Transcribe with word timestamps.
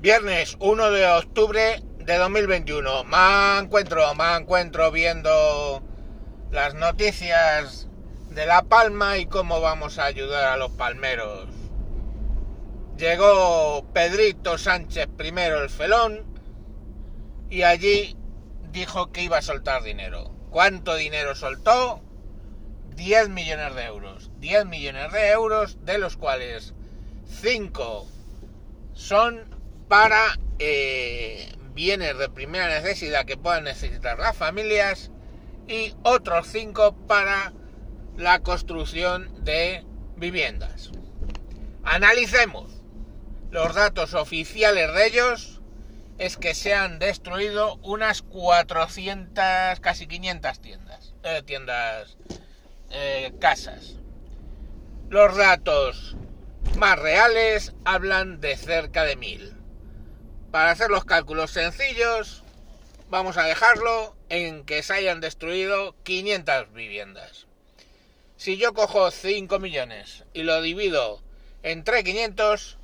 Viernes 0.00 0.56
1 0.60 0.92
de 0.92 1.06
octubre 1.06 1.82
de 1.98 2.16
2021. 2.16 3.04
Me 3.04 3.58
encuentro, 3.58 4.14
me 4.14 4.34
encuentro 4.34 4.90
viendo 4.90 5.82
las 6.50 6.72
noticias 6.72 7.86
de 8.30 8.46
La 8.46 8.62
Palma 8.62 9.18
y 9.18 9.26
cómo 9.26 9.60
vamos 9.60 9.98
a 9.98 10.06
ayudar 10.06 10.44
a 10.46 10.56
los 10.56 10.70
palmeros. 10.70 11.50
Llegó 12.96 13.84
Pedrito 13.92 14.56
Sánchez 14.56 15.06
primero 15.18 15.62
el 15.62 15.68
felón 15.68 16.24
y 17.50 17.64
allí 17.64 18.16
dijo 18.72 19.12
que 19.12 19.24
iba 19.24 19.36
a 19.36 19.42
soltar 19.42 19.82
dinero. 19.82 20.34
¿Cuánto 20.48 20.94
dinero 20.94 21.34
soltó? 21.34 22.00
10 22.96 23.28
millones 23.28 23.74
de 23.74 23.84
euros. 23.84 24.30
10 24.38 24.64
millones 24.64 25.12
de 25.12 25.28
euros, 25.28 25.84
de 25.84 25.98
los 25.98 26.16
cuales 26.16 26.72
5 27.26 28.06
son 28.94 29.59
para 29.90 30.38
eh, 30.60 31.52
bienes 31.74 32.16
de 32.16 32.28
primera 32.28 32.68
necesidad 32.68 33.24
que 33.24 33.36
puedan 33.36 33.64
necesitar 33.64 34.20
las 34.20 34.36
familias 34.36 35.10
y 35.66 35.96
otros 36.04 36.46
5 36.46 36.94
para 37.08 37.52
la 38.16 38.38
construcción 38.38 39.44
de 39.44 39.84
viviendas. 40.14 40.92
Analicemos. 41.82 42.70
Los 43.50 43.74
datos 43.74 44.14
oficiales 44.14 44.94
de 44.94 45.06
ellos 45.08 45.60
es 46.18 46.36
que 46.36 46.54
se 46.54 46.72
han 46.72 47.00
destruido 47.00 47.74
unas 47.82 48.22
400, 48.22 49.80
casi 49.80 50.06
500 50.06 50.60
tiendas, 50.60 51.14
eh, 51.24 51.42
tiendas, 51.44 52.16
eh, 52.92 53.32
casas. 53.40 53.96
Los 55.08 55.36
datos 55.36 56.16
más 56.78 56.96
reales 56.96 57.74
hablan 57.84 58.40
de 58.40 58.56
cerca 58.56 59.02
de 59.02 59.16
1000. 59.16 59.59
Para 60.50 60.72
hacer 60.72 60.90
los 60.90 61.04
cálculos 61.04 61.52
sencillos, 61.52 62.42
vamos 63.08 63.36
a 63.36 63.44
dejarlo 63.44 64.16
en 64.28 64.64
que 64.64 64.82
se 64.82 64.94
hayan 64.94 65.20
destruido 65.20 65.94
500 66.02 66.72
viviendas. 66.72 67.46
Si 68.36 68.56
yo 68.56 68.74
cojo 68.74 69.12
5 69.12 69.60
millones 69.60 70.24
y 70.32 70.42
lo 70.42 70.60
divido 70.60 71.22
entre 71.62 72.02
500, 72.02 72.78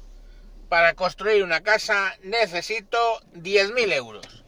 para 0.69 0.95
construir 0.95 1.43
una 1.43 1.63
casa 1.63 2.17
necesito 2.23 2.99
10.000 3.35 3.93
euros. 3.95 4.45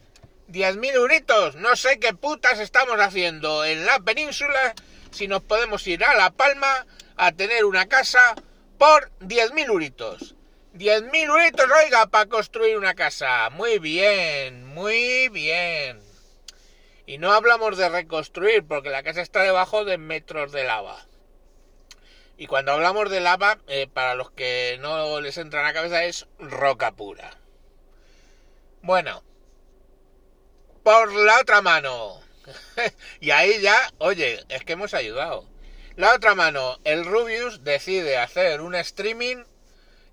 10.000 0.49 0.93
euritos, 0.93 1.55
no 1.55 1.75
sé 1.75 1.99
qué 1.99 2.13
putas 2.13 2.59
estamos 2.59 2.99
haciendo 2.99 3.65
en 3.65 3.85
la 3.85 3.99
península 3.99 4.73
si 5.11 5.27
nos 5.27 5.43
podemos 5.43 5.85
ir 5.87 6.03
a 6.05 6.15
La 6.15 6.31
Palma 6.31 6.85
a 7.17 7.31
tener 7.33 7.65
una 7.65 7.87
casa 7.87 8.35
por 8.77 9.11
10.000 9.19 9.67
euritos. 9.67 10.35
10.000 10.73 11.27
euritos, 11.27 11.65
oiga, 11.83 12.05
para 12.07 12.29
construir 12.29 12.77
una 12.77 12.93
casa. 12.93 13.49
Muy 13.49 13.79
bien, 13.79 14.65
muy 14.65 15.29
bien. 15.29 15.99
Y 17.05 17.17
no 17.17 17.33
hablamos 17.33 17.77
de 17.77 17.89
reconstruir, 17.89 18.65
porque 18.67 18.89
la 18.89 19.01
casa 19.03 19.21
está 19.21 19.41
debajo 19.41 19.83
de 19.83 19.97
metros 19.97 20.51
de 20.51 20.63
lava. 20.63 21.05
Y 22.37 22.47
cuando 22.47 22.71
hablamos 22.71 23.09
de 23.09 23.19
lava, 23.19 23.57
eh, 23.67 23.87
para 23.91 24.15
los 24.15 24.31
que 24.31 24.77
no 24.79 25.19
les 25.19 25.37
entra 25.37 25.61
en 25.61 25.65
la 25.65 25.73
cabeza, 25.73 26.03
es 26.03 26.27
roca 26.37 26.91
pura. 26.91 27.35
Bueno, 28.81 29.23
por 30.83 31.11
la 31.11 31.39
otra 31.41 31.61
mano. 31.61 32.21
y 33.19 33.31
ahí 33.31 33.59
ya, 33.59 33.91
oye, 33.97 34.45
es 34.47 34.63
que 34.63 34.73
hemos 34.73 34.93
ayudado. 34.93 35.45
La 35.95 36.13
otra 36.13 36.35
mano, 36.35 36.79
el 36.83 37.05
Rubius 37.05 37.63
decide 37.63 38.17
hacer 38.17 38.61
un 38.61 38.75
streaming 38.75 39.43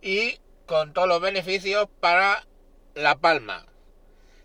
y 0.03 0.41
con 0.67 0.93
todos 0.93 1.09
los 1.09 1.21
beneficios 1.21 1.89
para 2.01 2.45
La 2.95 3.17
Palma. 3.17 3.67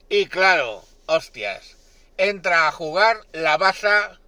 Y 0.08 0.28
claro, 0.28 0.84
hostias, 1.08 1.78
entra 2.18 2.68
a 2.68 2.72
jugar 2.72 3.18
la 3.32 3.58
baza 3.58 4.20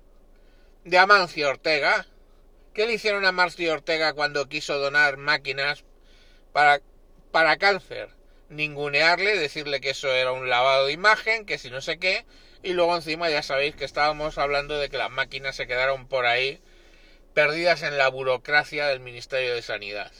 de 0.83 0.97
Amancio 0.97 1.49
Ortega. 1.49 2.07
¿Qué 2.73 2.87
le 2.87 2.93
hicieron 2.93 3.25
a 3.25 3.29
Amancio 3.29 3.71
Ortega 3.71 4.13
cuando 4.13 4.49
quiso 4.49 4.79
donar 4.79 5.17
máquinas 5.17 5.83
para, 6.51 6.81
para 7.31 7.57
cáncer? 7.57 8.09
Ningunearle, 8.49 9.37
decirle 9.37 9.79
que 9.79 9.91
eso 9.91 10.11
era 10.11 10.31
un 10.31 10.49
lavado 10.49 10.87
de 10.87 10.93
imagen, 10.93 11.45
que 11.45 11.59
si 11.59 11.69
no 11.69 11.81
sé 11.81 11.99
qué, 11.99 12.25
y 12.63 12.73
luego 12.73 12.95
encima 12.95 13.29
ya 13.29 13.43
sabéis 13.43 13.75
que 13.75 13.85
estábamos 13.85 14.37
hablando 14.37 14.79
de 14.79 14.89
que 14.89 14.97
las 14.97 15.11
máquinas 15.11 15.55
se 15.55 15.67
quedaron 15.67 16.07
por 16.07 16.25
ahí 16.25 16.59
perdidas 17.33 17.83
en 17.83 17.97
la 17.97 18.07
burocracia 18.07 18.87
del 18.87 18.99
Ministerio 18.99 19.53
de 19.53 19.61
Sanidad 19.61 20.11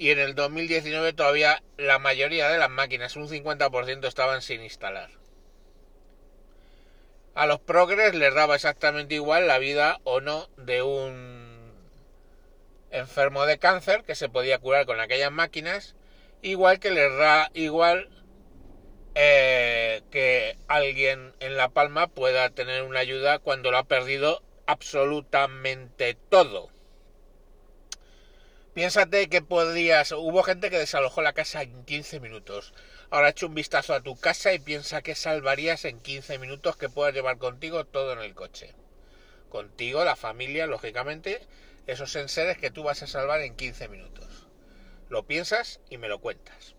y 0.00 0.12
en 0.12 0.18
el 0.18 0.34
2019 0.34 1.12
todavía 1.12 1.62
la 1.76 1.98
mayoría 1.98 2.48
de 2.48 2.56
las 2.56 2.70
máquinas, 2.70 3.16
un 3.16 3.28
50%, 3.28 4.08
estaban 4.08 4.40
sin 4.40 4.62
instalar. 4.62 5.10
A 7.34 7.44
los 7.44 7.60
progres 7.60 8.14
les 8.14 8.32
daba 8.32 8.54
exactamente 8.54 9.16
igual 9.16 9.46
la 9.46 9.58
vida 9.58 10.00
o 10.04 10.22
no 10.22 10.48
de 10.56 10.82
un 10.82 11.74
enfermo 12.90 13.44
de 13.44 13.58
cáncer 13.58 14.02
que 14.04 14.14
se 14.14 14.30
podía 14.30 14.58
curar 14.58 14.86
con 14.86 15.00
aquellas 15.00 15.32
máquinas, 15.32 15.94
igual 16.40 16.80
que 16.80 16.92
les 16.92 17.14
da 17.18 17.50
igual 17.52 18.08
eh, 19.14 20.00
que 20.10 20.56
alguien 20.66 21.34
en 21.40 21.58
La 21.58 21.68
Palma 21.68 22.06
pueda 22.06 22.48
tener 22.48 22.84
una 22.84 23.00
ayuda 23.00 23.38
cuando 23.38 23.70
lo 23.70 23.76
ha 23.76 23.84
perdido 23.84 24.42
absolutamente 24.64 26.16
todo. 26.30 26.70
Piénsate 28.74 29.28
que 29.28 29.42
podrías. 29.42 30.12
Hubo 30.12 30.44
gente 30.44 30.70
que 30.70 30.78
desalojó 30.78 31.22
la 31.22 31.32
casa 31.32 31.62
en 31.62 31.84
15 31.84 32.20
minutos. 32.20 32.72
Ahora 33.10 33.30
echa 33.30 33.46
un 33.46 33.54
vistazo 33.54 33.94
a 33.94 34.00
tu 34.00 34.14
casa 34.16 34.52
y 34.52 34.60
piensa 34.60 35.02
que 35.02 35.16
salvarías 35.16 35.84
en 35.84 36.00
15 36.00 36.38
minutos 36.38 36.76
que 36.76 36.88
puedas 36.88 37.12
llevar 37.12 37.38
contigo 37.38 37.84
todo 37.84 38.12
en 38.12 38.20
el 38.20 38.34
coche. 38.34 38.72
Contigo, 39.48 40.04
la 40.04 40.14
familia, 40.14 40.68
lógicamente, 40.68 41.40
esos 41.88 42.14
enseres 42.14 42.58
que 42.58 42.70
tú 42.70 42.84
vas 42.84 43.02
a 43.02 43.08
salvar 43.08 43.40
en 43.40 43.56
15 43.56 43.88
minutos. 43.88 44.46
Lo 45.08 45.24
piensas 45.26 45.80
y 45.90 45.98
me 45.98 46.08
lo 46.08 46.20
cuentas. 46.20 46.76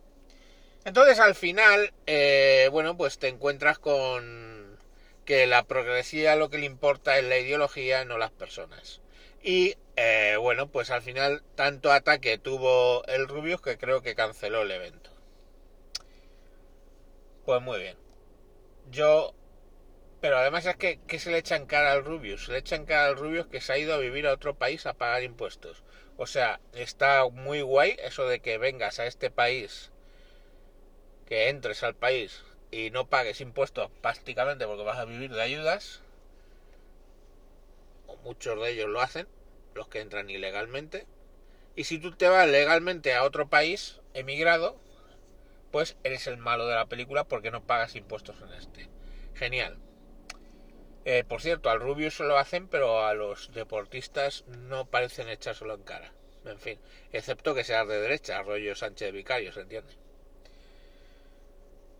Entonces 0.85 1.19
al 1.19 1.35
final, 1.35 1.93
eh, 2.07 2.69
bueno, 2.71 2.95
pues 2.95 3.19
te 3.19 3.27
encuentras 3.27 3.77
con 3.77 4.50
que 5.25 5.47
la 5.47 5.63
progresía 5.63 6.35
lo 6.35 6.49
que 6.49 6.57
le 6.57 6.65
importa 6.65 7.17
es 7.17 7.25
la 7.25 7.37
ideología, 7.37 8.05
no 8.05 8.17
las 8.17 8.31
personas. 8.31 9.01
Y 9.43 9.75
eh, 9.95 10.35
bueno, 10.39 10.67
pues 10.71 10.91
al 10.91 11.01
final 11.01 11.43
tanto 11.55 11.91
ataque 11.91 12.37
tuvo 12.37 13.03
el 13.05 13.27
Rubius 13.27 13.61
que 13.61 13.77
creo 13.77 14.01
que 14.01 14.15
canceló 14.15 14.63
el 14.63 14.71
evento. 14.71 15.09
Pues 17.45 17.61
muy 17.61 17.79
bien. 17.79 17.97
Yo... 18.89 19.33
Pero 20.21 20.37
además 20.37 20.67
es 20.67 20.75
que, 20.75 20.99
¿qué 21.07 21.17
se 21.17 21.31
le 21.31 21.39
echa 21.39 21.55
en 21.55 21.65
cara 21.65 21.93
al 21.93 22.05
Rubius? 22.05 22.45
Se 22.45 22.51
le 22.51 22.59
echa 22.59 22.75
en 22.75 22.85
cara 22.85 23.07
al 23.07 23.17
Rubius 23.17 23.47
que 23.47 23.59
se 23.59 23.73
ha 23.73 23.77
ido 23.79 23.95
a 23.95 23.97
vivir 23.97 24.27
a 24.27 24.33
otro 24.33 24.53
país 24.53 24.85
a 24.85 24.93
pagar 24.93 25.23
impuestos. 25.23 25.83
O 26.17 26.27
sea, 26.27 26.61
está 26.73 27.27
muy 27.27 27.61
guay 27.61 27.97
eso 28.03 28.27
de 28.27 28.39
que 28.39 28.59
vengas 28.59 28.99
a 28.99 29.07
este 29.07 29.31
país, 29.31 29.91
que 31.25 31.49
entres 31.49 31.81
al 31.81 31.95
país 31.95 32.43
y 32.71 32.89
no 32.89 33.07
pagues 33.07 33.41
impuestos 33.41 33.91
prácticamente 34.01 34.65
porque 34.65 34.83
vas 34.83 34.97
a 34.97 35.05
vivir 35.05 35.31
de 35.31 35.41
ayudas. 35.41 36.01
O 38.07 38.15
muchos 38.17 38.59
de 38.61 38.71
ellos 38.71 38.89
lo 38.89 39.01
hacen 39.01 39.27
los 39.75 39.87
que 39.87 39.99
entran 39.99 40.29
ilegalmente. 40.29 41.05
Y 41.75 41.83
si 41.83 41.99
tú 41.99 42.11
te 42.11 42.27
vas 42.27 42.47
legalmente 42.47 43.13
a 43.13 43.23
otro 43.23 43.49
país, 43.49 43.99
emigrado, 44.13 44.77
pues 45.71 45.97
eres 46.03 46.27
el 46.27 46.37
malo 46.37 46.67
de 46.67 46.75
la 46.75 46.87
película 46.87 47.23
porque 47.23 47.51
no 47.51 47.65
pagas 47.65 47.95
impuestos 47.95 48.35
en 48.41 48.53
este. 48.53 48.89
Genial. 49.35 49.77
Eh, 51.05 51.23
por 51.23 51.41
cierto, 51.41 51.69
al 51.69 51.79
Rubio 51.79 52.11
se 52.11 52.23
lo 52.23 52.37
hacen, 52.37 52.67
pero 52.67 53.05
a 53.05 53.13
los 53.13 53.51
deportistas 53.53 54.45
no 54.47 54.85
parecen 54.85 55.29
echárselo 55.29 55.73
en 55.73 55.83
cara. 55.83 56.13
En 56.45 56.59
fin, 56.59 56.79
excepto 57.11 57.55
que 57.55 57.63
seas 57.63 57.87
de 57.87 57.99
derecha, 57.99 58.39
Arroyo 58.39 58.75
Sánchez 58.75 59.11
Vicario, 59.13 59.51
¿se 59.51 59.61
entiende? 59.61 59.93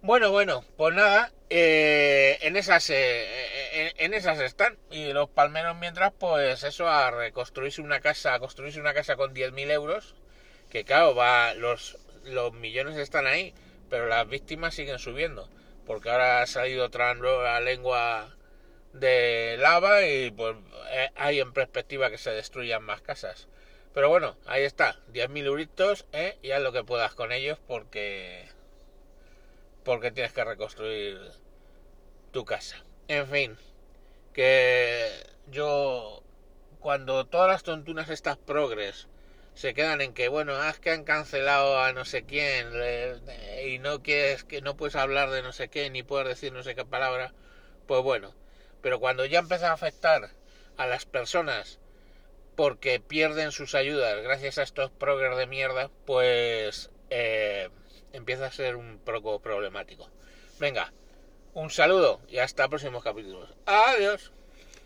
Bueno, 0.04 0.32
bueno, 0.32 0.66
pues 0.78 0.96
nada, 0.96 1.32
eh, 1.52 2.40
en 2.42 2.56
esas 2.58 2.90
eh, 2.90 3.94
en, 3.98 4.16
esas 4.16 4.40
están 4.40 4.78
y 4.90 5.14
los 5.14 5.30
palmeros 5.30 5.78
mientras 5.78 6.12
pues 6.18 6.64
eso 6.64 6.88
a 6.90 7.12
reconstruirse 7.12 7.82
una 7.82 8.00
casa, 8.00 8.34
a 8.34 8.40
construirse 8.40 8.80
una 8.80 8.96
casa 8.96 9.16
con 9.16 9.36
10.000 9.36 9.70
euros, 9.70 10.16
que 10.72 10.84
claro, 10.86 11.14
va 11.14 11.54
los 11.54 12.00
los 12.24 12.52
millones 12.54 12.98
están 12.98 13.28
ahí, 13.28 13.54
pero 13.92 14.08
las 14.08 14.28
víctimas 14.28 14.74
siguen 14.74 14.98
subiendo, 14.98 15.48
porque 15.86 16.10
ahora 16.10 16.42
ha 16.42 16.48
salido 16.48 16.86
otra 16.86 17.14
nueva 17.14 17.60
lengua 17.60 18.36
de 18.94 19.56
lava 19.60 20.04
y 20.04 20.32
pues 20.32 20.56
eh, 20.92 21.10
hay 21.16 21.40
en 21.40 21.54
perspectiva 21.54 22.10
que 22.10 22.18
se 22.18 22.32
destruyan 22.32 22.84
más 22.84 23.02
casas. 23.02 23.48
Pero 23.94 24.10
bueno, 24.10 24.36
ahí 24.48 24.64
está, 24.64 25.00
10.000 25.14 25.46
euritos, 25.46 26.06
¿eh? 26.12 26.38
y 26.42 26.52
haz 26.52 26.62
lo 26.62 26.72
que 26.72 26.84
puedas 26.84 27.14
con 27.14 27.32
ellos 27.32 27.60
porque 27.68 28.41
porque 29.84 30.12
tienes 30.12 30.34
que 30.34 30.44
reconstruir 30.44 31.20
tu 32.32 32.46
casa. 32.46 32.84
En 33.08 33.28
fin, 33.28 33.58
que 34.34 35.08
yo 35.48 36.24
cuando 36.80 37.26
todas 37.26 37.48
las 37.48 37.64
tontunas 37.64 38.10
estas 38.10 38.38
progres 38.38 39.08
se 39.54 39.74
quedan 39.74 40.02
en 40.02 40.14
que 40.14 40.30
bueno, 40.30 40.56
haz 40.56 40.80
que 40.80 40.92
han 40.92 41.04
cancelado 41.04 41.80
a 41.80 41.94
no 41.94 42.06
sé 42.06 42.24
quién 42.24 42.70
y 43.66 43.80
no 43.80 44.02
quieres 44.02 44.44
que 44.44 44.62
no 44.62 44.78
puedes 44.78 44.96
hablar 44.96 45.30
de 45.30 45.42
no 45.44 45.52
sé 45.52 45.70
qué 45.70 45.90
ni 45.90 46.04
puedes 46.04 46.28
decir 46.28 46.54
no 46.54 46.64
sé 46.64 46.76
qué 46.76 46.86
palabra, 46.86 47.34
pues 47.88 48.02
bueno. 48.02 48.34
Pero 48.82 49.00
cuando 49.00 49.26
ya 49.26 49.40
empieza 49.40 49.70
a 49.70 49.74
afectar 49.74 50.32
a 50.78 50.88
las 50.88 51.06
personas 51.06 51.80
porque 52.56 53.00
pierden 53.00 53.52
sus 53.52 53.76
ayudas 53.76 54.22
gracias 54.24 54.58
a 54.58 54.64
estos 54.64 54.92
progres 54.92 55.38
de 55.38 55.48
mierda, 55.48 55.90
pues 56.06 56.92
eh, 57.10 57.70
empieza 58.14 58.46
a 58.46 58.52
ser 58.52 58.76
un 58.76 59.00
poco 59.00 59.40
problemático. 59.40 60.10
Venga, 60.60 60.92
un 61.54 61.70
saludo 61.70 62.22
y 62.28 62.38
hasta 62.38 62.68
próximos 62.70 63.04
capítulos. 63.04 63.50
Adiós. 63.66 64.32